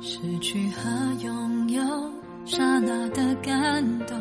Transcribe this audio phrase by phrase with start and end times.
[0.00, 0.90] 失去和
[1.22, 1.82] 拥有，
[2.46, 4.16] 刹那的感动。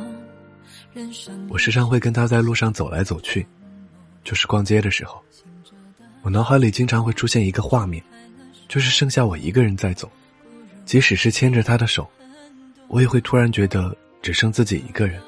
[1.50, 3.46] 我时常会跟他在路上走来走去，
[4.24, 5.24] 就是逛街的时候，
[6.24, 8.04] 我脑海里经常会出现一个画面，
[8.68, 10.12] 就是剩下我一个人在走，
[10.86, 12.10] 即使是牵着他的手，
[12.88, 15.22] 我也会突然觉得只剩自己一个人。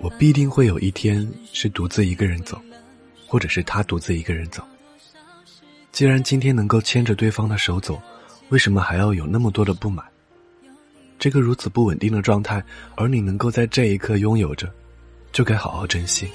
[0.00, 2.60] 我必定会有一天是独自一个人走，
[3.28, 4.66] 或者是他独自一个人走。
[6.02, 8.02] 既然今天能够牵着对方的手走，
[8.48, 10.04] 为什么还要有那么多的不满？
[11.16, 12.60] 这个如此不稳定的状态，
[12.96, 14.68] 而你能够在这一刻拥有着，
[15.30, 16.28] 就该好好珍惜。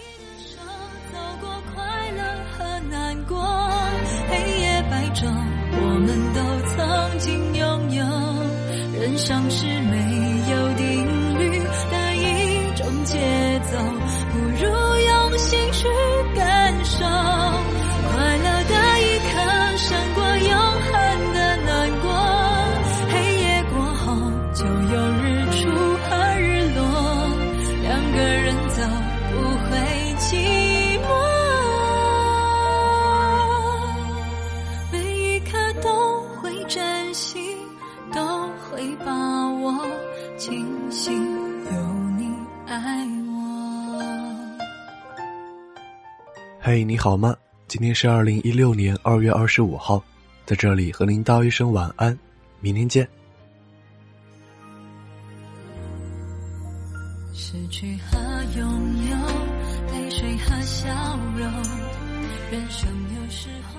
[46.59, 47.35] 嘿，你好吗？
[47.67, 50.03] 今天是二零一六年二月二十五号，
[50.45, 52.17] 在这里和您道一声晚安，
[52.59, 53.07] 明天见。
[57.33, 58.17] 失去和
[58.57, 58.67] 拥
[59.09, 59.15] 有，
[59.93, 60.89] 泪水和笑
[61.37, 61.49] 容，
[62.51, 63.76] 人生有时候。